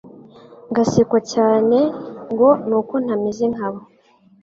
Ngasekwa 0.69 1.19
cyane 1.33 1.77
ngo 2.31 2.49
nuko 2.67 2.93
ntameze 3.03 3.43
nkabo 3.53 3.79